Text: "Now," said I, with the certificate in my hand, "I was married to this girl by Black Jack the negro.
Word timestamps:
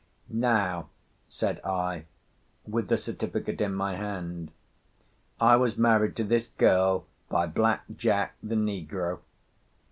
"Now," 0.33 0.89
said 1.29 1.61
I, 1.63 2.05
with 2.65 2.87
the 2.87 2.97
certificate 2.97 3.61
in 3.61 3.75
my 3.75 3.93
hand, 3.97 4.49
"I 5.39 5.57
was 5.57 5.77
married 5.77 6.15
to 6.15 6.23
this 6.23 6.47
girl 6.47 7.05
by 7.29 7.45
Black 7.45 7.83
Jack 7.97 8.33
the 8.41 8.55
negro. 8.55 9.19